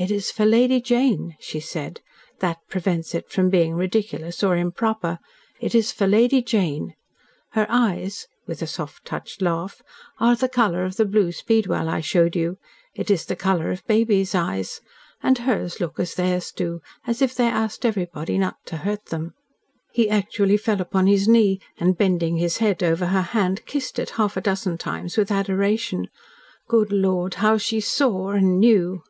[0.00, 2.00] "It is for Lady Jane," she said.
[2.38, 5.18] "That prevents it from being ridiculous or improper.
[5.58, 6.94] It is for Lady Jane.
[7.54, 9.82] Her eyes," with a soft touched laugh,
[10.20, 12.58] "are the colour of the blue speedwell I showed you.
[12.94, 14.80] It is the colour of babies' eyes.
[15.20, 19.34] And hers look as theirs do as if they asked everybody not to hurt them."
[19.90, 24.10] He actually fell upon his knee, and bending his head over her hand, kissed it
[24.10, 26.06] half a dozen times with adoration.
[26.68, 29.02] Good Lord, how she SAW and KNEW!